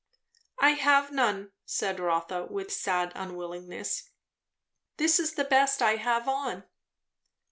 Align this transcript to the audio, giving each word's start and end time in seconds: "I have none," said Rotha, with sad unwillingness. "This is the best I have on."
"I 0.57 0.71
have 0.71 1.11
none," 1.11 1.51
said 1.63 1.99
Rotha, 1.99 2.47
with 2.49 2.73
sad 2.73 3.11
unwillingness. 3.13 4.09
"This 4.97 5.19
is 5.19 5.35
the 5.35 5.43
best 5.43 5.79
I 5.83 5.97
have 5.97 6.27
on." 6.27 6.63